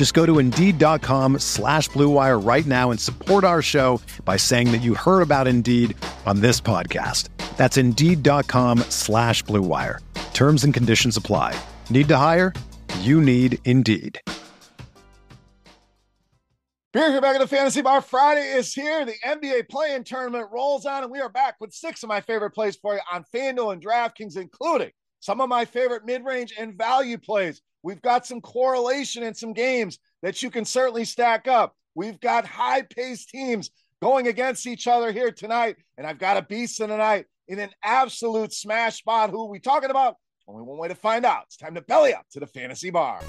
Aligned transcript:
Just 0.00 0.14
go 0.14 0.24
to 0.24 0.38
Indeed.com 0.38 1.40
slash 1.40 1.90
BlueWire 1.90 2.42
right 2.42 2.64
now 2.64 2.90
and 2.90 2.98
support 2.98 3.44
our 3.44 3.60
show 3.60 4.00
by 4.24 4.38
saying 4.38 4.72
that 4.72 4.78
you 4.78 4.94
heard 4.94 5.20
about 5.20 5.46
Indeed 5.46 5.94
on 6.24 6.40
this 6.40 6.58
podcast. 6.58 7.28
That's 7.58 7.76
Indeed.com 7.76 8.78
slash 8.88 9.44
BlueWire. 9.44 9.98
Terms 10.32 10.64
and 10.64 10.72
conditions 10.72 11.18
apply. 11.18 11.54
Need 11.90 12.08
to 12.08 12.16
hire? 12.16 12.54
You 13.00 13.20
need 13.20 13.58
Indeed. 13.66 14.18
Beer 16.94 17.10
here 17.10 17.20
back 17.20 17.34
at 17.34 17.42
the 17.42 17.46
Fantasy 17.46 17.82
Bar. 17.82 18.00
Friday 18.00 18.54
is 18.54 18.72
here. 18.72 19.04
The 19.04 19.16
NBA 19.22 19.68
play-in 19.68 20.04
tournament 20.04 20.48
rolls 20.50 20.86
on, 20.86 21.02
and 21.02 21.12
we 21.12 21.20
are 21.20 21.28
back 21.28 21.56
with 21.60 21.74
six 21.74 22.02
of 22.02 22.08
my 22.08 22.22
favorite 22.22 22.52
plays 22.52 22.74
for 22.74 22.94
you 22.94 23.00
on 23.12 23.26
FanDuel 23.34 23.74
and 23.74 23.84
DraftKings, 23.84 24.38
including 24.38 24.92
some 25.20 25.42
of 25.42 25.50
my 25.50 25.66
favorite 25.66 26.06
mid-range 26.06 26.54
and 26.58 26.72
value 26.72 27.18
plays. 27.18 27.60
We've 27.82 28.02
got 28.02 28.26
some 28.26 28.42
correlation 28.42 29.22
in 29.22 29.34
some 29.34 29.54
games 29.54 29.98
that 30.22 30.42
you 30.42 30.50
can 30.50 30.66
certainly 30.66 31.06
stack 31.06 31.48
up. 31.48 31.74
We've 31.94 32.20
got 32.20 32.46
high-paced 32.46 33.30
teams 33.30 33.70
going 34.02 34.28
against 34.28 34.66
each 34.66 34.86
other 34.86 35.12
here 35.12 35.32
tonight, 35.32 35.76
and 35.96 36.06
I've 36.06 36.18
got 36.18 36.36
a 36.36 36.42
beast 36.42 36.80
in 36.80 36.90
the 36.90 36.98
night 36.98 37.24
in 37.48 37.58
an 37.58 37.70
absolute 37.82 38.52
smash 38.52 38.98
spot. 38.98 39.30
Who 39.30 39.46
are 39.46 39.48
we 39.48 39.60
talking 39.60 39.90
about? 39.90 40.16
Only 40.46 40.62
one 40.62 40.78
way 40.78 40.88
to 40.88 40.94
find 40.94 41.24
out. 41.24 41.44
It's 41.46 41.56
time 41.56 41.74
to 41.74 41.80
belly 41.80 42.12
up 42.12 42.26
to 42.32 42.40
the 42.40 42.46
Fantasy 42.46 42.90
Bar. 42.90 43.22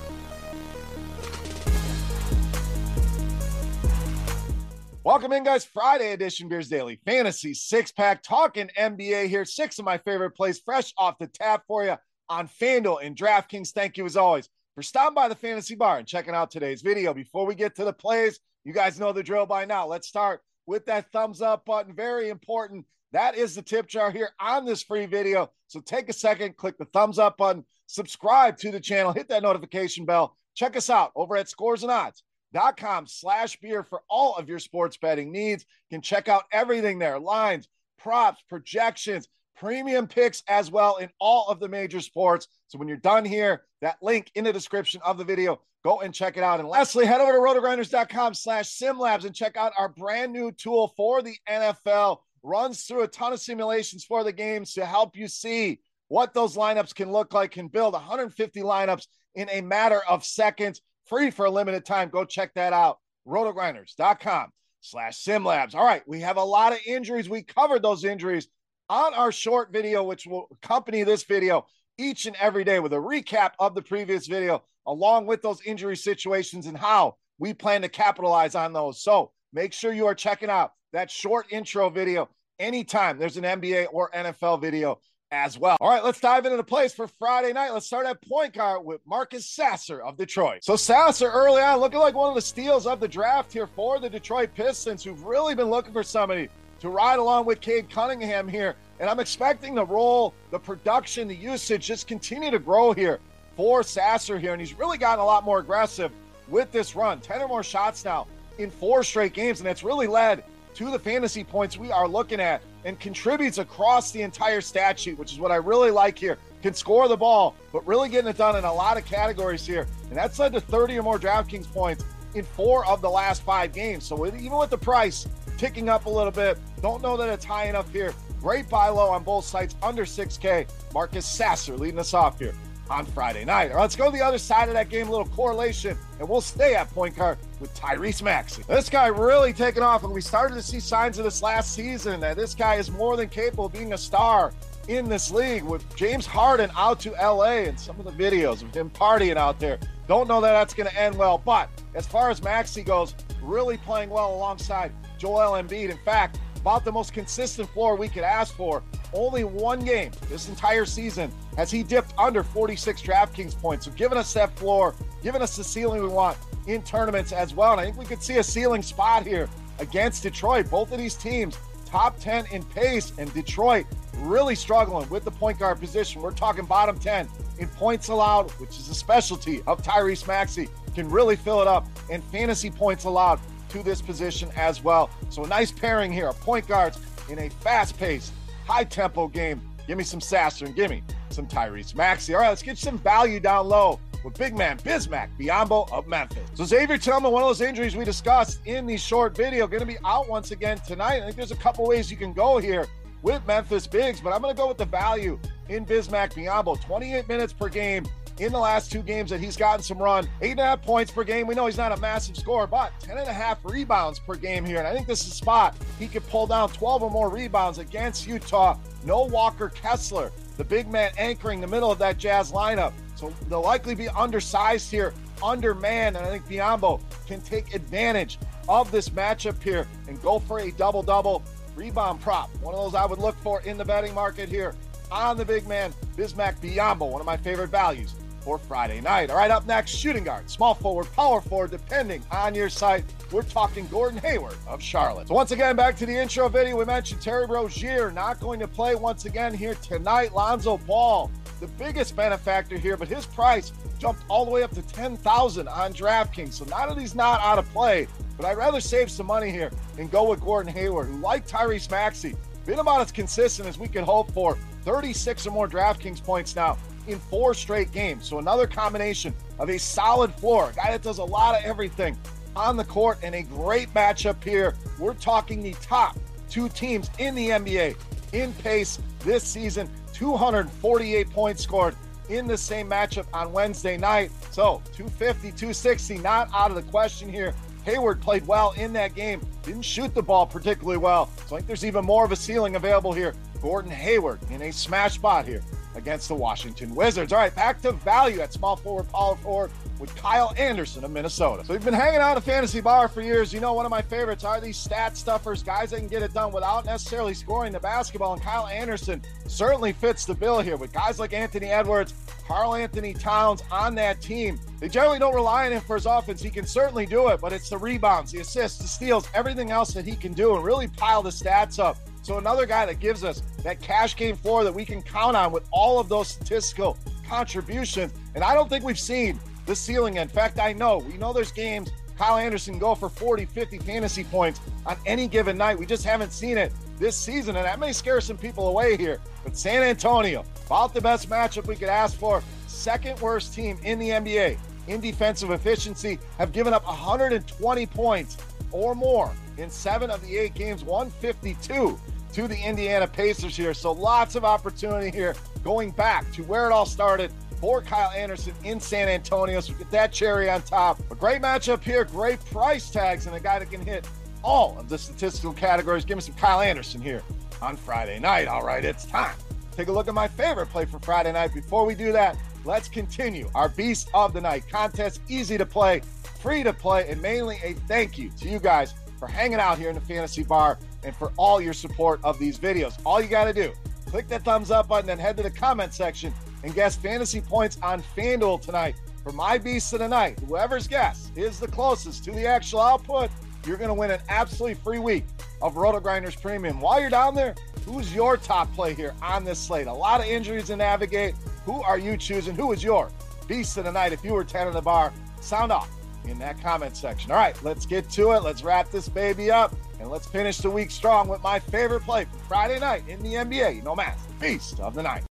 Welcome 5.04 5.32
in, 5.32 5.44
guys. 5.44 5.64
Friday 5.66 6.12
edition 6.12 6.50
Beers 6.50 6.68
Daily 6.68 7.00
Fantasy 7.06 7.54
Six 7.54 7.92
Pack 7.92 8.22
talking 8.22 8.70
NBA 8.78 9.28
here. 9.28 9.46
Six 9.46 9.80
of 9.80 9.86
my 9.86 9.98
favorite 9.98 10.32
plays 10.32 10.60
fresh 10.60 10.94
off 10.98 11.18
the 11.20 11.28
tap 11.28 11.64
for 11.68 11.86
you 11.86 11.96
on 12.32 12.48
FanDuel 12.48 13.06
and 13.06 13.16
DraftKings. 13.16 13.72
Thank 13.72 13.98
you 13.98 14.06
as 14.06 14.16
always 14.16 14.50
for 14.74 14.82
stopping 14.82 15.14
by 15.14 15.28
the 15.28 15.36
Fantasy 15.36 15.76
Bar 15.76 15.98
and 15.98 16.08
checking 16.08 16.34
out 16.34 16.50
today's 16.50 16.82
video. 16.82 17.14
Before 17.14 17.46
we 17.46 17.56
get 17.56 17.76
to 17.76 17.84
the 17.84 17.92
plays, 17.92 18.40
you 18.64 18.72
guys 18.72 19.00
know 19.00 19.12
the 19.12 19.22
drill 19.22 19.46
by 19.46 19.66
now. 19.66 19.86
Let's 19.86 20.08
start 20.08 20.42
with 20.66 20.86
that 20.86 21.12
thumbs 21.12 21.42
up 21.42 21.66
button. 21.66 21.94
Very 21.94 22.30
important. 22.30 22.86
That 23.12 23.36
is 23.36 23.54
the 23.54 23.62
tip 23.62 23.88
jar 23.88 24.12
here 24.12 24.30
on 24.40 24.66
this 24.66 24.82
free 24.82 25.08
video. 25.08 25.52
So 25.68 25.82
take 25.82 26.08
a 26.08 26.14
second, 26.14 26.56
click 26.56 26.78
the 26.78 26.86
thumbs 26.86 27.20
up 27.20 27.36
button, 27.38 27.66
subscribe 27.88 28.58
to 28.60 28.72
the 28.72 28.80
channel, 28.80 29.12
hit 29.12 29.28
that 29.28 29.44
notification 29.44 30.06
bell. 30.06 30.38
Check 30.56 30.78
us 30.78 30.90
out 30.90 31.12
over 31.16 31.36
at 31.36 31.50
Scores 31.50 31.84
and 31.84 31.92
Odds 31.92 32.24
dot 32.54 32.78
com 32.78 33.08
slash 33.08 33.60
beer 33.60 33.84
for 33.84 34.04
all 34.10 34.36
of 34.36 34.48
your 34.48 34.60
sports 34.60 34.96
betting 34.96 35.34
needs. 35.34 35.66
You 35.90 35.96
can 35.96 36.02
check 36.02 36.30
out 36.30 36.44
everything 36.54 36.98
there 36.98 37.20
lines, 37.20 37.68
props, 37.98 38.42
projections, 38.48 39.28
premium 39.58 40.08
picks 40.08 40.44
as 40.48 40.72
well 40.72 40.98
in 40.98 41.10
all 41.20 41.48
of 41.48 41.60
the 41.60 41.70
major 41.70 42.00
sports. 42.00 42.48
So 42.68 42.78
when 42.78 42.88
you're 42.88 42.98
done 42.98 43.26
here, 43.26 43.64
that 43.82 43.98
link 44.02 44.32
in 44.36 44.44
the 44.44 44.54
description 44.54 45.02
of 45.04 45.18
the 45.18 45.24
video, 45.24 45.62
go 45.84 46.02
and 46.02 46.14
check 46.14 46.38
it 46.38 46.44
out. 46.44 46.60
And 46.60 46.70
lastly, 46.70 47.06
head 47.06 47.22
over 47.22 47.34
to 47.34 47.38
rotogrinders.com 47.38 48.34
slash 48.34 48.70
simlabs 48.70 49.26
and 49.26 49.36
check 49.36 49.58
out 49.58 49.74
our 49.78 49.90
brand 49.90 50.34
new 50.34 50.52
tool 50.52 50.94
for 50.96 51.22
the 51.22 51.36
NFL. 51.50 52.20
Runs 52.44 52.84
through 52.84 53.04
a 53.04 53.08
ton 53.08 53.34
of 53.34 53.40
simulations 53.40 54.04
for 54.04 54.24
the 54.24 54.32
games 54.32 54.74
to 54.74 54.86
help 54.86 55.16
you 55.16 55.28
see 55.28 55.80
what 56.08 56.34
those 56.34 56.58
lineups 56.58 56.94
can 56.94 57.12
look 57.12 57.34
like, 57.34 57.52
can 57.52 57.68
build 57.68 57.94
150 57.94 58.62
lineups 58.62 59.08
in 59.36 59.48
a 59.50 59.62
matter 59.62 60.02
of 60.10 60.26
seconds 60.26 60.82
free 61.06 61.32
for 61.32 61.46
a 61.46 61.52
limited 61.52 61.86
time. 61.86 62.10
Go 62.10 62.26
check 62.26 62.54
that 62.56 62.74
out. 62.74 63.00
Rotogrinders.com 63.28 64.50
slash 64.82 65.24
simlabs. 65.24 65.76
All 65.76 65.86
right, 65.86 66.02
we 66.08 66.20
have 66.22 66.38
a 66.38 66.44
lot 66.44 66.74
of 66.74 66.80
injuries. 66.86 67.30
We 67.30 67.44
covered 67.44 67.82
those 67.82 68.04
injuries 68.04 68.48
on 68.92 69.14
our 69.14 69.32
short 69.32 69.72
video, 69.72 70.04
which 70.04 70.28
will 70.28 70.50
accompany 70.52 71.04
this 71.04 71.24
video 71.24 71.66
each 71.98 72.26
and 72.26 72.36
every 72.36 72.66
day 72.66 72.80
with 72.80 72.92
a 72.92 72.98
recap 72.98 73.52
of 73.58 73.74
the 73.74 73.82
previous 73.82 74.28
video, 74.28 74.62
along 74.86 75.26
with 75.26 75.42
those 75.42 75.62
injury 75.62 75.96
situations 75.96 76.68
and 76.68 76.78
how 76.78 77.16
we 77.40 77.54
plan 77.54 77.82
to 77.82 77.90
capitalize 77.90 78.54
on 78.54 78.74
those. 78.74 79.02
So 79.02 79.32
make 79.54 79.72
sure 79.72 79.94
you 79.94 80.06
are 80.08 80.14
checking 80.14 80.50
out 80.50 80.74
that 80.92 81.10
short 81.10 81.48
intro 81.52 81.90
video 81.90 82.28
anytime 82.60 83.18
there's 83.18 83.38
an 83.38 83.46
NBA 83.46 83.88
or 83.94 84.12
NFL 84.12 84.60
video 84.60 85.00
as 85.32 85.58
well. 85.58 85.78
All 85.80 85.90
right, 85.90 86.04
let's 86.04 86.20
dive 86.20 86.44
into 86.44 86.58
the 86.58 86.64
plays 86.64 86.94
for 86.94 87.08
Friday 87.08 87.54
night. 87.54 87.72
Let's 87.72 87.86
start 87.86 88.06
at 88.06 88.22
point 88.22 88.54
guard 88.54 88.84
with 88.84 89.00
Marcus 89.08 89.50
Sasser 89.50 90.02
of 90.02 90.18
Detroit. 90.18 90.66
So 90.66 90.76
Sasser 90.76 91.30
early 91.32 91.62
on 91.62 91.80
looking 91.80 92.00
like 92.00 92.14
one 92.14 92.28
of 92.28 92.36
the 92.36 92.42
steals 92.42 92.86
of 92.86 93.00
the 93.00 93.08
draft 93.08 93.54
here 93.54 93.68
for 93.68 94.00
the 94.00 94.10
Detroit 94.10 94.50
Pistons, 94.54 95.02
who've 95.02 95.24
really 95.24 95.56
been 95.56 95.70
looking 95.70 95.94
for 95.94 96.04
somebody 96.04 96.50
to 96.82 96.90
ride 96.90 97.20
along 97.20 97.46
with 97.46 97.62
Cade 97.62 97.90
Cunningham 97.90 98.48
here. 98.48 98.76
And 99.00 99.10
I'm 99.10 99.20
expecting 99.20 99.76
the 99.76 99.86
role, 99.86 100.34
the 100.50 100.60
production, 100.60 101.28
the 101.28 101.36
usage 101.36 101.86
just 101.86 102.08
continue 102.08 102.52
to 102.52 102.60
grow 102.60 102.92
here 102.92 103.20
for 103.56 103.84
Sasser 103.84 104.38
here. 104.38 104.52
And 104.52 104.60
he's 104.60 104.78
really 104.78 104.98
gotten 104.98 105.22
a 105.22 105.26
lot 105.26 105.44
more 105.44 105.60
aggressive 105.60 106.12
with 106.48 106.72
this 106.72 106.96
run. 106.96 107.22
10 107.22 107.44
or 107.44 107.48
more 107.48 107.64
shots 107.64 108.04
now 108.04 108.28
in 108.58 108.72
four 108.72 109.04
straight 109.04 109.34
games. 109.34 109.60
And 109.60 109.70
it's 109.70 109.84
really 109.84 110.08
led 110.08 110.44
to 110.74 110.90
the 110.90 110.98
fantasy 110.98 111.44
points 111.44 111.78
we 111.78 111.92
are 111.92 112.08
looking 112.08 112.40
at 112.40 112.62
and 112.84 113.00
contributes 113.00 113.60
across 113.60 114.12
the 114.12 114.24
entire 114.24 114.62
stat 114.62 115.00
sheet, 115.00 115.20
which 115.20 115.32
is 115.34 115.40
what 115.40 115.52
I 115.52 115.58
really 115.58 115.92
like 115.92 116.18
here. 116.18 116.40
Can 116.64 116.74
score 116.74 117.08
the 117.08 117.18
ball, 117.18 117.56
but 117.72 117.86
really 117.86 118.10
getting 118.10 118.30
it 118.30 118.38
done 118.38 118.56
in 118.56 118.64
a 118.64 118.74
lot 118.74 118.98
of 118.98 119.06
categories 119.06 119.68
here. 119.68 119.86
And 120.10 120.18
that's 120.18 120.40
led 120.40 120.54
to 120.54 120.62
30 120.62 120.98
or 120.98 121.04
more 121.04 121.20
DraftKings 121.20 121.72
points 121.72 122.04
in 122.34 122.44
four 122.44 122.86
of 122.88 123.02
the 123.02 123.10
last 123.10 123.44
five 123.44 123.74
games. 123.74 124.06
So 124.06 124.26
even 124.26 124.58
with 124.58 124.70
the 124.70 124.78
price 124.78 125.28
ticking 125.62 125.90
up 125.90 126.08
a 126.08 126.10
little 126.10 126.32
bit, 126.32 126.58
don't 126.82 127.04
know 127.04 127.16
that 127.16 127.30
it's 127.30 127.46
high 127.46 127.66
enough 127.66 127.94
here. 127.94 128.16
Great 128.42 128.68
buy 128.68 128.90
low 128.90 129.12
on 129.12 129.24
both 129.24 129.46
sites 129.46 129.76
under 129.84 130.06
6K. 130.06 130.68
Marcus 130.92 131.24
Sasser 131.24 131.78
leading 131.78 132.00
us 132.00 132.16
off 132.16 132.40
here 132.40 132.56
on 132.90 133.06
Friday 133.06 133.46
night. 133.46 133.72
Right, 133.72 133.80
let's 133.82 133.96
go 133.96 134.06
to 134.06 134.12
the 134.12 134.24
other 134.24 134.40
side 134.40 134.70
of 134.70 134.74
that 134.74 134.90
game, 134.90 135.08
a 135.08 135.12
little 135.12 135.28
correlation, 135.28 135.96
and 136.18 136.28
we'll 136.28 136.42
stay 136.42 136.74
at 136.74 136.90
point 136.90 137.16
guard 137.16 137.38
with 137.60 137.72
Tyrese 137.76 138.24
Maxey. 138.24 138.64
This 138.68 138.90
guy 138.90 139.06
really 139.06 139.54
taking 139.54 139.84
off, 139.84 140.04
and 140.04 140.12
we 140.12 140.20
started 140.20 140.56
to 140.56 140.64
see 140.64 140.80
signs 140.80 141.20
of 141.20 141.26
this 141.26 141.44
last 141.44 141.76
season 141.76 142.20
that 142.22 142.38
this 142.38 142.56
guy 142.56 142.76
is 142.76 142.90
more 142.90 143.16
than 143.16 143.30
capable 143.30 143.66
of 143.66 143.74
being 143.74 143.94
a 143.94 143.98
star 144.00 144.54
in 144.88 145.08
this 145.08 145.30
league 145.30 145.62
with 145.62 145.96
James 145.96 146.26
Harden 146.26 146.72
out 146.76 147.00
to 147.02 147.12
LA 147.12 147.68
and 147.68 147.80
some 147.80 148.00
of 148.00 148.06
the 148.06 148.12
videos 148.12 148.64
of 148.64 148.74
him 148.74 148.90
partying 148.90 149.38
out 149.38 149.60
there. 149.60 149.78
Don't 150.08 150.28
know 150.28 150.42
that 150.42 150.54
that's 150.54 150.74
going 150.74 150.90
to 150.90 151.00
end 151.00 151.16
well, 151.16 151.38
but 151.38 151.70
as 151.94 152.08
far 152.08 152.32
as 152.32 152.42
Maxey 152.42 152.82
goes, 152.82 153.14
really 153.44 153.78
playing 153.78 154.10
well 154.10 154.34
alongside 154.34 154.92
Joel 155.22 155.62
Embiid. 155.62 155.92
In 155.92 155.98
fact, 156.00 156.40
about 156.58 156.84
the 156.84 156.92
most 156.92 157.14
consistent 157.14 157.70
floor 157.70 157.96
we 157.96 158.08
could 158.08 158.24
ask 158.24 158.56
for. 158.56 158.84
Only 159.14 159.44
one 159.44 159.84
game 159.84 160.12
this 160.30 160.50
entire 160.50 160.86
season 160.86 161.32
has 161.58 161.70
he 161.70 161.84
dipped 161.84 162.14
under 162.18 162.44
46 162.44 163.02
DraftKings 163.02 163.60
points. 163.60 163.86
So 163.86 163.92
giving 163.92 164.18
us 164.18 164.34
that 164.34 164.58
floor, 164.58 164.96
giving 165.22 165.42
us 165.42 165.56
the 165.58 165.64
ceiling 165.64 166.02
we 166.02 166.08
want 166.08 166.38
in 166.68 166.82
tournaments 166.82 167.32
as 167.32 167.54
well. 167.54 167.74
And 167.74 167.82
I 167.82 167.86
think 167.86 167.98
we 167.98 168.06
could 168.06 168.24
see 168.24 168.38
a 168.38 168.44
ceiling 168.44 168.82
spot 168.82 169.26
here 169.26 169.50
against 169.80 170.24
Detroit. 170.24 170.70
Both 170.70 170.92
of 170.92 170.98
these 170.98 171.16
teams 171.16 171.58
top 171.86 172.18
10 172.20 172.46
in 172.52 172.64
pace, 172.64 173.12
and 173.18 173.32
Detroit 173.34 173.86
really 174.20 174.56
struggling 174.56 175.10
with 175.10 175.26
the 175.26 175.32
point 175.32 175.60
guard 175.60 175.80
position. 175.80 176.22
We're 176.22 176.32
talking 176.32 176.66
bottom 176.66 176.98
10 176.98 177.28
in 177.60 177.68
points 177.68 178.08
allowed, 178.08 178.50
which 178.52 178.80
is 178.80 178.88
a 178.90 178.96
specialty 178.96 179.62
of 179.68 179.84
Tyrese 179.84 180.26
Maxey, 180.26 180.70
can 180.96 181.10
really 181.10 181.36
fill 181.36 181.62
it 181.62 181.68
up, 181.68 181.86
and 182.10 182.24
fantasy 182.26 182.72
points 182.72 183.04
allowed 183.04 183.40
to 183.72 183.84
this 183.84 184.02
position 184.02 184.50
as 184.56 184.84
well. 184.84 185.10
So 185.30 185.44
a 185.44 185.48
nice 185.48 185.72
pairing 185.72 186.12
here 186.12 186.32
point 186.34 186.68
guards 186.68 187.00
in 187.30 187.40
a 187.40 187.50
fast-paced, 187.50 188.34
high-tempo 188.68 189.30
game. 189.30 189.62
Give 189.88 189.98
me 189.98 190.04
some 190.04 190.22
Sasser 190.22 190.66
and 190.66 190.76
give 190.76 190.92
me 190.92 191.04
some 191.30 191.48
Tyrese 191.48 191.96
Maxey. 191.96 192.34
All 192.34 192.42
right, 192.42 192.50
let's 192.50 192.64
get 192.64 192.78
some 192.78 192.98
value 192.98 193.40
down 193.40 193.68
low 193.68 194.00
with 194.24 194.38
big 194.38 194.56
man 194.56 194.78
Bismack 194.78 195.30
Biyombo 195.40 195.92
of 195.92 196.08
Memphis. 196.08 196.48
So 196.54 196.64
Xavier 196.64 196.98
Tillman, 196.98 197.32
one 197.32 197.42
of 197.42 197.50
those 197.50 197.62
injuries 197.62 197.96
we 197.96 198.06
discussed 198.06 198.60
in 198.66 198.86
the 198.86 198.98
short 198.98 199.36
video, 199.36 199.66
going 199.68 199.80
to 199.80 199.86
be 199.88 199.98
out 200.06 200.30
once 200.30 200.52
again 200.52 200.78
tonight. 200.86 201.22
I 201.22 201.26
think 201.26 201.38
there's 201.38 201.52
a 201.52 201.56
couple 201.56 201.86
ways 201.88 202.12
you 202.12 202.18
can 202.18 202.34
go 202.34 202.58
here. 202.60 202.88
with 203.22 203.46
Memphis 203.46 203.88
Bigs, 203.88 204.20
but 204.20 204.34
I'm 204.34 204.42
going 204.42 204.54
to 204.54 204.60
go 204.60 204.68
with 204.68 204.78
the 204.78 204.86
value 204.86 205.40
in 205.70 205.86
Bismack 205.86 206.34
Biyombo. 206.34 206.82
28 206.82 207.28
minutes 207.28 207.54
per 207.54 207.70
game 207.70 208.06
in 208.42 208.52
the 208.52 208.60
last 208.60 208.92
two 208.92 209.04
games 209.04 209.30
that 209.30 209.40
he's 209.40 209.56
gotten 209.56 209.84
some 209.84 210.00
run. 210.00 210.28
Eight 210.42 210.52
and 210.52 210.60
a 210.60 210.64
half 210.64 210.82
points 210.82 211.12
per 211.12 211.24
game. 211.24 211.46
We 211.46 211.54
know 211.54 211.68
he's 211.68 211.78
not 211.78 211.92
a 211.92 211.98
massive 211.98 212.36
scorer, 212.36 212.66
but 212.66 212.92
10 213.00 213.20
and 213.20 213.28
a 213.28 213.34
half 213.34 213.64
rebounds 213.64 214.18
per 214.18 214.36
game 214.36 214.66
here. 214.66 214.80
And 214.80 214.88
I 214.88 214.94
think 214.94 215.06
this 215.06 215.22
is 215.22 215.34
a 215.34 215.36
spot 215.36 215.78
he 216.00 216.08
could 216.08 216.28
pull 216.28 216.48
down 216.48 216.70
12 216.70 217.04
or 217.04 217.12
more 217.12 217.30
rebounds 217.30 217.78
against 217.78 218.26
Utah. 218.26 218.78
No 219.06 219.26
Walker 219.26 219.70
Kessler, 219.70 220.32
the 220.58 220.64
big 220.64 220.92
man 220.92 221.12
anchoring 221.20 221.62
the 221.62 221.68
middle 221.68 221.92
of 221.92 222.00
that 222.00 222.18
Jazz 222.18 222.52
lineup. 222.52 222.94
So 223.16 223.32
they'll 223.48 223.62
likely 223.62 223.94
be 223.94 224.10
undersized 224.10 224.90
here, 224.90 225.14
undermanned. 225.44 226.18
And 226.18 226.26
I 226.26 226.30
think 226.30 226.48
Biyombo 226.48 227.00
can 227.28 227.42
take 227.42 227.76
advantage 227.76 228.40
of 228.68 228.90
this 228.90 229.10
matchup 229.10 229.62
here 229.62 229.88
and 230.08 230.20
go 230.24 230.40
for 230.40 230.60
a 230.62 230.72
double 230.72 231.04
double 231.04 231.44
rebound 231.76 232.22
prop. 232.22 232.50
One 232.58 232.74
of 232.74 232.82
those 232.82 232.96
I 232.96 233.06
would 233.06 233.20
look 233.20 233.38
for 233.38 233.62
in 233.62 233.78
the 233.78 233.86
betting 233.86 234.16
market 234.16 234.50
here 234.50 234.74
on 235.12 235.38
the 235.38 235.46
big 235.46 235.68
man, 235.68 235.94
Bismack 236.16 236.60
Biyombo, 236.60 237.12
one 237.12 237.22
of 237.22 237.28
my 237.28 237.38
favorite 237.38 237.70
values 237.70 238.16
for 238.42 238.58
Friday 238.58 239.02
night. 239.02 239.30
All 239.30 239.38
right, 239.38 239.52
up 239.52 239.66
next, 239.66 239.92
shooting 239.92 240.24
guard, 240.24 240.50
small 240.50 240.74
forward, 240.74 241.08
power 241.14 241.42
forward, 241.42 241.72
depending 241.72 242.24
on 242.32 242.54
your 242.56 242.70
site. 242.70 243.04
We're 243.32 243.44
talking 243.44 243.88
Gordon 243.88 244.20
Hayward 244.20 244.56
of 244.68 244.82
Charlotte. 244.82 245.28
So 245.28 245.34
once 245.34 245.52
again, 245.52 245.76
back 245.76 245.96
to 245.98 246.06
the 246.06 246.16
intro 246.16 246.50
video, 246.50 246.78
we 246.78 246.86
mentioned 246.86 247.22
Terry 247.22 247.46
Rozier 247.46 248.12
not 248.12 248.40
going 248.40 248.60
to 248.60 248.68
play 248.68 248.96
once 248.96 249.26
again 249.26 249.54
here 249.54 249.76
tonight. 249.76 250.34
Lonzo 250.34 250.78
Ball, 250.78 251.32
the 251.60 251.68
biggest 251.68 252.16
benefactor 252.16 252.78
here, 252.78 252.98
but 252.98 253.08
his 253.08 253.26
price 253.26 253.72
jumped 254.00 254.24
all 254.28 254.46
the 254.46 254.52
way 254.52 254.64
up 254.64 254.72
to 254.72 254.82
10,000 254.82 255.68
on 255.68 255.94
DraftKings. 255.94 256.54
So 256.54 256.66
not 256.66 256.90
that 256.90 256.98
he's 256.98 257.16
not 257.16 257.40
out 257.42 257.60
of 257.60 257.72
play, 257.72 258.08
but 258.38 258.46
I'd 258.46 258.58
rather 258.58 258.82
save 258.82 259.12
some 259.12 259.28
money 259.28 259.52
here 259.52 259.72
and 259.98 260.10
go 260.10 260.30
with 260.30 260.42
Gordon 260.42 260.74
Hayward, 260.74 261.08
who 261.08 261.18
like 261.18 261.48
Tyrese 261.48 261.90
Maxey, 261.92 262.36
been 262.66 262.80
about 262.80 263.02
as 263.02 263.12
consistent 263.12 263.68
as 263.68 263.78
we 263.78 263.88
could 263.88 264.04
hope 264.04 264.32
for. 264.32 264.58
36 264.84 265.46
or 265.46 265.52
more 265.52 265.68
DraftKings 265.68 266.24
points 266.24 266.56
now 266.56 266.78
in 267.12 267.20
four 267.20 267.54
straight 267.54 267.92
games. 267.92 268.28
So 268.28 268.40
another 268.40 268.68
combination 268.68 269.34
of 269.60 269.70
a 269.70 269.78
solid 269.78 270.34
floor, 270.36 270.70
a 270.70 270.74
guy 270.74 270.92
that 270.92 271.02
does 271.02 271.20
a 271.20 271.24
lot 271.24 271.56
of 271.56 271.64
everything 271.64 272.18
on 272.56 272.78
the 272.78 272.84
court, 272.84 273.20
and 273.24 273.36
a 273.36 273.44
great 273.44 273.94
matchup 273.94 274.44
here. 274.44 274.76
We're 275.00 275.14
talking 275.14 275.62
the 275.62 275.74
top 275.82 276.18
two 276.50 276.68
teams 276.70 277.10
in 277.20 277.36
the 277.36 277.50
NBA 277.50 277.96
in 278.34 278.54
pace 278.56 279.00
this 279.20 279.44
season. 279.44 279.90
248 280.14 281.30
points 281.30 281.64
scored 281.64 281.96
in 282.30 282.48
the 282.48 282.58
same 282.58 282.90
matchup 282.90 283.26
on 283.34 283.52
Wednesday 283.52 283.98
night. 283.98 284.32
So 284.52 284.82
250, 284.94 285.50
260, 285.52 286.18
not 286.20 286.50
out 286.54 286.72
of 286.72 286.76
the 286.76 286.84
question 286.84 287.30
here. 287.30 287.54
Hayward 287.84 288.22
played 288.22 288.46
well 288.46 288.74
in 288.74 288.94
that 288.94 289.16
game, 289.16 289.42
didn't 289.64 289.82
shoot 289.82 290.14
the 290.14 290.22
ball 290.22 290.46
particularly 290.46 290.98
well. 290.98 291.30
So 291.48 291.56
I 291.56 291.60
think 291.60 291.68
there's 291.68 291.86
even 291.86 292.06
more 292.06 292.24
of 292.24 292.32
a 292.32 292.36
ceiling 292.36 292.76
available 292.76 293.12
here. 293.12 293.34
Gordon 293.62 293.92
Hayward 293.92 294.40
in 294.52 294.62
a 294.64 294.72
smash 294.72 295.16
spot 295.16 295.46
here 295.46 295.64
against 295.96 296.28
the 296.28 296.36
Washington 296.36 296.96
Wizards. 296.96 297.34
All 297.34 297.40
right, 297.40 297.54
back 297.54 297.82
to 297.82 297.92
value 297.92 298.40
at 298.40 298.54
small 298.54 298.76
forward, 298.76 299.10
power 299.10 299.36
forward 299.36 299.72
with 300.00 300.16
Kyle 300.16 300.54
Anderson 300.58 301.04
of 301.04 301.12
Minnesota. 301.12 301.64
So 301.66 301.74
we've 301.74 301.86
been 301.86 301.94
hanging 301.94 302.22
out 302.22 302.38
at 302.38 302.44
Fantasy 302.44 302.82
Bar 302.82 303.08
for 303.08 303.22
years. 303.22 303.54
You 303.54 303.60
know, 303.60 303.74
one 303.74 303.86
of 303.86 303.92
my 303.92 304.02
favorites 304.02 304.44
are 304.44 304.60
these 304.60 304.78
stat 304.78 305.16
stuffers, 305.16 305.62
guys 305.64 305.92
that 305.92 306.00
can 306.00 306.08
get 306.08 306.24
it 306.24 306.34
done 306.34 306.52
without 306.52 306.86
necessarily 306.86 307.34
scoring 307.34 307.72
the 307.74 307.80
basketball. 307.80 308.34
And 308.34 308.42
Kyle 308.42 308.68
Anderson 308.68 309.22
certainly 309.48 309.94
fits 309.94 310.26
the 310.26 310.34
bill 310.34 310.60
here 310.62 310.78
with 310.78 310.92
guys 310.92 311.20
like 311.20 311.34
Anthony 311.34 311.68
Edwards, 311.68 312.14
Karl-Anthony 312.48 313.14
Towns 313.14 313.64
on 313.72 313.96
that 313.96 314.22
team. 314.22 314.60
They 314.80 314.90
generally 314.90 315.20
don't 315.20 315.36
rely 315.36 315.68
on 315.68 315.74
him 315.74 315.82
for 315.82 315.96
his 315.96 316.06
offense. 316.06 316.42
He 316.42 316.50
can 316.50 316.66
certainly 316.66 317.06
do 317.06 317.30
it, 317.30 317.40
but 317.40 317.54
it's 317.54 317.70
the 317.70 317.78
rebounds, 317.78 318.32
the 318.32 318.40
assists, 318.40 318.80
the 318.80 318.88
steals, 318.88 319.28
everything 319.34 319.72
else 319.72 319.94
that 319.94 320.06
he 320.06 320.16
can 320.16 320.34
do 320.34 320.56
and 320.56 320.64
really 320.64 320.88
pile 320.88 321.22
the 321.22 321.30
stats 321.30 321.80
up. 321.80 321.98
So 322.22 322.38
another 322.38 322.66
guy 322.66 322.86
that 322.86 323.00
gives 323.00 323.24
us 323.24 323.42
that 323.64 323.82
cash 323.82 324.16
game 324.16 324.36
floor 324.36 324.64
that 324.64 324.74
we 324.74 324.86
can 324.86 325.02
count 325.02 325.36
on 325.36 325.52
with 325.52 325.64
all 325.72 326.00
of 326.00 326.10
those 326.10 326.30
statistical 326.30 326.98
contributions. 327.28 328.14
And 328.36 328.44
I 328.44 328.54
don't 328.54 328.70
think 328.70 328.84
we've 328.84 329.00
seen 329.00 329.40
the 329.66 329.76
ceiling. 329.76 330.18
In 330.18 330.28
fact, 330.28 330.60
I 330.60 330.74
know 330.74 330.98
we 330.98 331.18
know 331.18 331.34
there's 331.34 331.52
games 331.52 331.92
Kyle 332.22 332.38
Anderson 332.38 332.78
go 332.78 332.94
for 332.94 333.10
40, 333.10 333.46
50 333.46 333.80
fantasy 333.80 334.24
points 334.24 334.62
on 334.86 334.96
any 335.08 335.28
given 335.28 335.58
night. 335.58 335.80
We 335.80 335.88
just 335.88 336.06
haven't 336.06 336.32
seen 336.32 336.56
it 336.56 336.72
this 337.00 337.18
season, 337.18 337.56
and 337.56 337.66
that 337.66 337.80
may 337.80 337.94
scare 337.94 338.22
some 338.22 338.38
people 338.38 338.68
away 338.68 338.96
here. 338.96 339.20
But 339.44 339.58
San 339.58 339.82
Antonio, 339.82 340.46
about 340.68 340.94
the 340.94 341.02
best 341.02 341.32
matchup 341.32 341.66
we 341.66 341.76
could 341.76 341.90
ask 341.90 342.16
for, 342.16 342.44
second 342.68 343.20
worst 343.22 343.56
team 343.56 343.80
in 343.82 343.98
the 343.98 344.10
NBA 344.10 344.60
in 344.88 345.02
defensive 345.02 345.50
efficiency, 345.50 346.20
have 346.38 346.52
given 346.52 346.76
up 346.76 346.86
120 346.86 347.86
points 347.88 348.38
or 348.72 348.94
more 348.94 349.32
in 349.58 349.72
seven 349.72 350.12
of 350.12 350.22
the 350.22 350.38
eight 350.38 350.54
games, 350.54 350.84
152 350.84 352.00
to 352.34 352.48
the 352.48 352.58
Indiana 352.58 353.08
Pacers 353.08 353.56
here. 353.56 353.74
So 353.74 353.92
lots 353.92 354.36
of 354.36 354.46
opportunity 354.46 355.16
here 355.16 355.36
going 355.64 355.92
back 355.92 356.32
to 356.34 356.44
where 356.44 356.66
it 356.66 356.72
all 356.72 356.86
started 356.86 357.32
for 357.60 357.82
Kyle 357.82 358.12
Anderson 358.12 358.54
in 358.64 358.80
San 358.80 359.08
Antonio. 359.08 359.60
So 359.60 359.74
get 359.74 359.92
that 359.92 360.12
cherry 360.12 360.50
on 360.50 360.62
top. 360.64 361.00
A 361.12 361.16
great 361.16 361.42
matchup 361.42 361.84
here, 361.84 362.04
great 362.04 362.44
price 362.46 362.90
tags, 362.90 363.28
and 363.28 363.36
a 363.36 363.40
guy 363.40 363.60
that 363.60 363.70
can 363.70 363.86
hit 363.86 364.08
all 364.44 364.78
of 364.80 364.90
the 364.90 364.98
statistical 364.98 365.54
categories. 365.54 366.04
Give 366.04 366.18
me 366.18 366.22
some 366.22 366.36
Kyle 366.36 366.62
Anderson 366.62 367.02
here 367.02 367.22
on 367.62 367.78
Friday 367.78 368.20
night. 368.20 368.48
All 368.48 368.64
right, 368.64 368.84
it's 368.84 369.06
time. 369.06 369.36
Take 369.72 369.88
a 369.88 369.92
look 369.92 370.08
at 370.08 370.14
my 370.14 370.28
favorite 370.28 370.68
play 370.68 370.86
for 370.86 371.00
Friday 371.00 371.32
night. 371.32 371.54
Before 371.54 371.86
we 371.86 371.96
do 371.96 372.12
that, 372.12 372.36
let's 372.66 372.90
continue 372.90 373.50
our 373.54 373.70
Beast 373.70 374.10
of 374.14 374.34
the 374.34 374.42
Night 374.42 374.68
contest. 374.68 375.22
Easy 375.30 375.58
to 375.58 375.66
play, 375.66 376.02
free 376.40 376.64
to 376.64 376.74
play, 376.74 377.08
and 377.10 377.22
mainly 377.22 377.58
a 377.64 377.74
thank 377.88 378.18
you 378.18 378.32
to 378.40 378.50
you 378.50 378.60
guys 378.60 378.94
for 379.20 379.28
hanging 379.28 379.60
out 379.60 379.78
here 379.78 379.90
in 379.90 379.96
the 379.96 380.02
fantasy 380.02 380.44
bar 380.44 380.80
and 381.04 381.16
for 381.16 381.32
all 381.38 381.62
your 381.62 381.74
support 381.74 382.20
of 382.24 382.40
these 382.40 382.58
videos. 382.58 383.00
All 383.06 383.22
you 383.22 383.28
got 383.28 383.46
to 383.46 383.54
do, 383.54 383.74
click 384.06 384.28
that 384.30 384.44
thumbs 384.44 384.72
up 384.72 384.88
button 384.88 385.10
and 385.10 385.20
head 385.20 385.38
to 385.38 385.44
the 385.44 385.52
comment 385.52 385.94
section 385.94 386.34
and 386.64 386.74
guess 386.74 386.96
fantasy 386.96 387.42
points 387.42 387.78
on 387.82 388.04
FanDuel 388.16 388.62
tonight 388.62 388.96
for 389.24 389.32
my 389.32 389.58
beast 389.58 389.94
of 389.94 390.00
the 390.00 390.08
night. 390.08 390.40
Whoever's 390.48 390.88
guess 390.88 391.32
is 391.36 391.60
the 391.60 391.68
closest 391.68 392.24
to 392.26 392.32
the 392.32 392.46
actual 392.46 392.82
output, 392.82 393.30
you're 393.66 393.78
going 393.78 393.90
to 393.90 393.94
win 393.94 394.12
an 394.12 394.20
absolutely 394.30 394.76
free 394.76 395.00
week 395.00 395.26
of 395.62 395.76
Roto 395.76 396.00
Grinders 396.00 396.36
Premium. 396.36 396.80
While 396.80 397.00
you're 397.00 397.10
down 397.12 397.36
there, 397.36 397.56
who's 397.86 398.14
your 398.14 398.38
top 398.38 398.74
play 398.74 398.94
here 398.94 399.14
on 399.22 399.44
this 399.44 399.60
slate? 399.60 399.88
A 399.88 399.94
lot 399.94 400.20
of 400.20 400.26
injuries 400.26 400.68
to 400.68 400.76
navigate. 400.76 401.36
Who 401.66 401.82
are 401.84 402.00
you 402.00 402.18
choosing? 402.18 402.56
Who 402.56 402.72
is 402.72 402.84
your 402.84 403.12
beast 403.48 403.78
of 403.78 403.86
the 403.86 403.92
night 403.92 404.14
if 404.14 404.24
you 404.24 404.34
were 404.34 404.44
10 404.44 404.68
in 404.68 404.74
the 404.74 404.82
bar? 404.82 405.14
Sound 405.42 405.72
off 405.72 405.90
in 406.26 406.38
that 406.40 406.62
comment 406.62 406.96
section. 406.96 407.32
All 407.32 407.38
right, 407.38 407.58
let's 407.64 407.86
get 407.86 408.10
to 408.12 408.32
it. 408.32 408.44
Let's 408.44 408.64
wrap 408.64 408.92
this 408.92 409.10
baby 409.10 409.52
up 409.52 409.76
and 410.00 410.10
let's 410.10 410.28
finish 410.28 410.58
the 410.58 410.70
week 410.70 410.92
strong 410.92 411.28
with 411.28 411.42
my 411.44 411.60
favorite 411.60 412.02
play 412.02 412.26
for 412.26 412.38
Friday 412.40 412.80
night 412.80 413.04
in 413.08 413.22
the 413.22 413.34
NBA. 413.34 413.84
No 413.84 413.96
mask, 413.96 414.28
beast 414.40 414.80
of 414.80 414.94
the 414.96 415.04
night. 415.04 415.24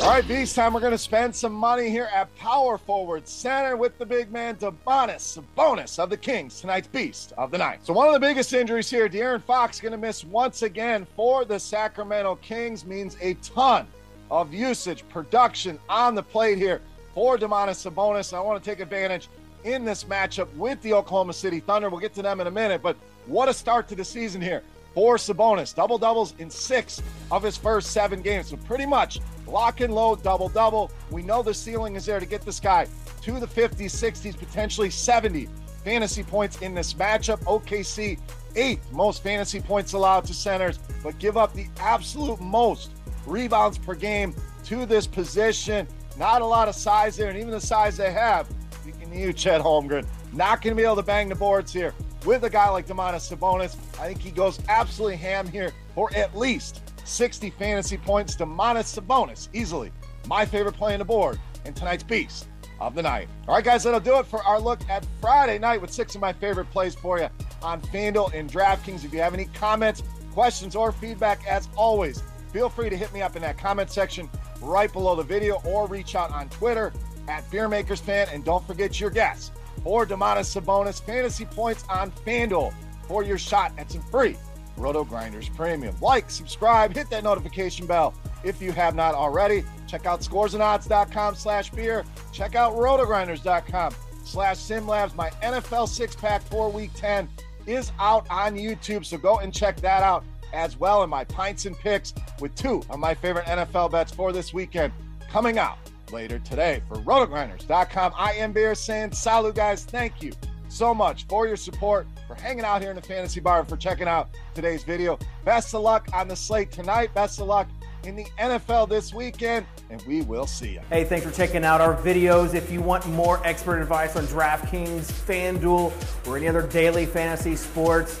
All 0.00 0.10
right, 0.10 0.26
Beast 0.28 0.54
time. 0.54 0.72
We're 0.72 0.80
going 0.80 0.92
to 0.92 0.98
spend 0.98 1.34
some 1.34 1.52
money 1.52 1.90
here 1.90 2.08
at 2.14 2.34
power 2.36 2.78
forward 2.78 3.26
center 3.26 3.76
with 3.76 3.98
the 3.98 4.06
big 4.06 4.30
man, 4.30 4.54
Domantas 4.54 5.40
Sabonis 5.56 5.98
of 5.98 6.08
the 6.08 6.16
Kings, 6.16 6.60
tonight's 6.60 6.86
Beast 6.86 7.32
of 7.36 7.50
the 7.50 7.58
Night. 7.58 7.84
So, 7.84 7.92
one 7.92 8.06
of 8.06 8.14
the 8.14 8.20
biggest 8.20 8.52
injuries 8.52 8.88
here, 8.88 9.08
De'Aaron 9.08 9.42
Fox 9.42 9.80
going 9.80 9.90
to 9.90 9.98
miss 9.98 10.24
once 10.24 10.62
again 10.62 11.04
for 11.16 11.44
the 11.44 11.58
Sacramento 11.58 12.36
Kings, 12.36 12.86
means 12.86 13.16
a 13.20 13.34
ton 13.34 13.88
of 14.30 14.52
usage, 14.52 15.08
production 15.08 15.78
on 15.88 16.14
the 16.14 16.22
plate 16.22 16.58
here 16.58 16.80
for 17.14 17.36
Domantas 17.36 17.90
Sabonis. 17.90 18.32
I 18.32 18.40
want 18.40 18.62
to 18.62 18.70
take 18.70 18.80
advantage 18.80 19.28
in 19.64 19.84
this 19.84 20.04
matchup 20.04 20.52
with 20.54 20.80
the 20.82 20.92
Oklahoma 20.92 21.32
City 21.32 21.60
Thunder. 21.60 21.90
We'll 21.90 22.00
get 22.00 22.14
to 22.14 22.22
them 22.22 22.40
in 22.40 22.46
a 22.46 22.50
minute, 22.50 22.82
but 22.82 22.96
what 23.26 23.48
a 23.48 23.54
start 23.54 23.88
to 23.88 23.94
the 23.94 24.04
season 24.04 24.40
here 24.40 24.62
for 24.94 25.16
Sabonis. 25.16 25.74
Double 25.74 25.98
doubles 25.98 26.34
in 26.38 26.50
six 26.50 27.02
of 27.30 27.42
his 27.42 27.56
first 27.56 27.92
seven 27.92 28.22
games. 28.22 28.48
So 28.48 28.56
pretty 28.56 28.86
much 28.86 29.20
lock 29.46 29.80
and 29.80 29.94
load, 29.94 30.22
double 30.22 30.48
double. 30.48 30.90
We 31.10 31.22
know 31.22 31.42
the 31.42 31.54
ceiling 31.54 31.96
is 31.96 32.06
there 32.06 32.20
to 32.20 32.26
get 32.26 32.42
this 32.42 32.60
guy 32.60 32.86
to 33.22 33.40
the 33.40 33.46
50s, 33.46 33.86
60s, 33.86 34.36
potentially 34.36 34.90
70 34.90 35.48
fantasy 35.84 36.22
points 36.22 36.60
in 36.62 36.74
this 36.74 36.94
matchup. 36.94 37.38
OKC, 37.44 38.18
eighth 38.56 38.92
most 38.92 39.22
fantasy 39.22 39.60
points 39.60 39.92
allowed 39.92 40.24
to 40.26 40.34
centers, 40.34 40.78
but 41.02 41.18
give 41.18 41.36
up 41.36 41.54
the 41.54 41.66
absolute 41.78 42.40
most 42.40 42.90
rebounds 43.30 43.78
per 43.78 43.94
game 43.94 44.34
to 44.64 44.86
this 44.86 45.06
position. 45.06 45.86
Not 46.16 46.42
a 46.42 46.46
lot 46.46 46.68
of 46.68 46.74
size 46.74 47.16
there, 47.16 47.28
and 47.28 47.38
even 47.38 47.50
the 47.50 47.60
size 47.60 47.96
they 47.96 48.12
have, 48.12 48.48
speaking 48.80 49.10
to 49.10 49.16
you, 49.16 49.32
Chet 49.32 49.60
Holmgren, 49.60 50.06
not 50.32 50.62
going 50.62 50.76
to 50.76 50.80
be 50.80 50.84
able 50.84 50.96
to 50.96 51.02
bang 51.02 51.28
the 51.28 51.34
boards 51.34 51.72
here 51.72 51.94
with 52.24 52.44
a 52.44 52.50
guy 52.50 52.68
like 52.68 52.86
Domantas 52.86 53.32
Sabonis. 53.32 53.76
I 54.00 54.08
think 54.08 54.20
he 54.20 54.30
goes 54.30 54.58
absolutely 54.68 55.16
ham 55.16 55.46
here 55.46 55.72
for 55.94 56.10
at 56.14 56.36
least 56.36 56.82
60 57.04 57.50
fantasy 57.50 57.96
points. 57.96 58.36
Domantas 58.36 58.98
Sabonis, 58.98 59.48
easily 59.52 59.92
my 60.26 60.44
favorite 60.44 60.74
play 60.74 60.92
on 60.92 60.98
the 60.98 61.04
board 61.04 61.38
and 61.64 61.74
tonight's 61.74 62.02
beast 62.02 62.48
of 62.80 62.94
the 62.94 63.02
night. 63.02 63.28
All 63.46 63.54
right, 63.54 63.64
guys, 63.64 63.82
that'll 63.84 64.00
do 64.00 64.18
it 64.18 64.26
for 64.26 64.42
our 64.44 64.60
look 64.60 64.80
at 64.88 65.06
Friday 65.20 65.58
night 65.58 65.80
with 65.80 65.92
six 65.92 66.14
of 66.14 66.20
my 66.20 66.32
favorite 66.32 66.70
plays 66.70 66.94
for 66.94 67.18
you 67.18 67.28
on 67.62 67.80
FanDuel 67.80 68.34
and 68.34 68.50
DraftKings. 68.50 69.04
If 69.04 69.12
you 69.12 69.20
have 69.20 69.34
any 69.34 69.46
comments, 69.46 70.02
questions, 70.32 70.76
or 70.76 70.92
feedback, 70.92 71.44
as 71.46 71.68
always, 71.76 72.22
feel 72.50 72.68
free 72.68 72.90
to 72.90 72.96
hit 72.96 73.12
me 73.12 73.22
up 73.22 73.36
in 73.36 73.42
that 73.42 73.58
comment 73.58 73.90
section 73.90 74.28
right 74.60 74.92
below 74.92 75.14
the 75.14 75.22
video 75.22 75.60
or 75.64 75.86
reach 75.86 76.14
out 76.14 76.30
on 76.30 76.48
Twitter 76.48 76.92
at 77.28 77.48
BeerMakersFan. 77.50 78.32
And 78.32 78.44
don't 78.44 78.66
forget 78.66 79.00
your 79.00 79.10
guess 79.10 79.50
for 79.82 80.06
Domantas 80.06 80.60
Sabonis 80.60 81.00
fantasy 81.02 81.44
points 81.44 81.84
on 81.88 82.10
FanDuel 82.26 82.72
for 83.06 83.22
your 83.22 83.38
shot 83.38 83.72
at 83.78 83.90
some 83.90 84.02
free 84.02 84.36
Roto 84.76 85.04
Grinders 85.04 85.48
Premium. 85.48 85.94
Like, 86.00 86.30
subscribe, 86.30 86.94
hit 86.94 87.10
that 87.10 87.24
notification 87.24 87.86
bell 87.86 88.14
if 88.44 88.62
you 88.62 88.72
have 88.72 88.94
not 88.94 89.14
already. 89.14 89.64
Check 89.86 90.06
out 90.06 90.20
scoresandodds.com 90.20 91.34
slash 91.34 91.70
beer. 91.70 92.04
Check 92.32 92.54
out 92.54 92.74
rotogrinders.com 92.74 93.94
slash 94.24 94.56
simlabs. 94.58 95.14
My 95.14 95.30
NFL 95.42 95.88
six 95.88 96.14
pack 96.14 96.42
for 96.42 96.70
week 96.70 96.90
10 96.94 97.28
is 97.66 97.92
out 97.98 98.26
on 98.30 98.56
YouTube. 98.56 99.04
So 99.04 99.18
go 99.18 99.38
and 99.38 99.52
check 99.52 99.80
that 99.80 100.02
out 100.02 100.24
as 100.52 100.78
well. 100.78 101.02
And 101.02 101.10
my 101.10 101.24
pints 101.24 101.66
and 101.66 101.78
picks 101.78 102.14
with 102.40 102.54
two 102.54 102.82
of 102.90 102.98
my 102.98 103.14
favorite 103.14 103.46
NFL 103.46 103.90
bets 103.90 104.12
for 104.12 104.32
this 104.32 104.52
weekend 104.52 104.92
coming 105.30 105.58
out 105.58 105.78
later 106.12 106.38
today 106.38 106.82
for 106.88 106.96
rotogrinders.com. 106.98 108.12
I 108.16 108.32
am 108.32 108.52
Beer 108.52 108.74
saying 108.74 109.12
salut, 109.12 109.54
guys. 109.54 109.84
Thank 109.84 110.22
you 110.22 110.32
so 110.68 110.94
much 110.94 111.26
for 111.26 111.46
your 111.46 111.56
support, 111.56 112.06
for 112.26 112.34
hanging 112.34 112.64
out 112.64 112.80
here 112.80 112.90
in 112.90 112.96
the 112.96 113.02
fantasy 113.02 113.40
bar, 113.40 113.64
for 113.64 113.76
checking 113.76 114.08
out 114.08 114.28
today's 114.54 114.84
video. 114.84 115.18
Best 115.44 115.74
of 115.74 115.82
luck 115.82 116.08
on 116.12 116.28
the 116.28 116.36
slate 116.36 116.70
tonight. 116.70 117.14
Best 117.14 117.40
of 117.40 117.46
luck 117.46 117.68
in 118.04 118.14
the 118.14 118.26
NFL 118.38 118.88
this 118.88 119.12
weekend, 119.12 119.66
and 119.90 120.00
we 120.02 120.22
will 120.22 120.46
see 120.46 120.74
you. 120.74 120.80
Hey, 120.88 121.04
thanks 121.04 121.26
for 121.26 121.32
checking 121.32 121.64
out 121.64 121.80
our 121.80 121.96
videos. 121.96 122.54
If 122.54 122.70
you 122.70 122.80
want 122.80 123.06
more 123.08 123.44
expert 123.46 123.80
advice 123.80 124.16
on 124.16 124.26
DraftKings, 124.26 125.10
FanDuel, 125.10 125.92
or 126.26 126.36
any 126.36 126.48
other 126.48 126.66
daily 126.66 127.06
fantasy 127.06 127.56
sports, 127.56 128.20